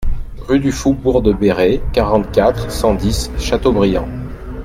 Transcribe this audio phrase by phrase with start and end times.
[0.47, 4.07] Rue du Faubourg de Béré, quarante-quatre, cent dix Châteaubriant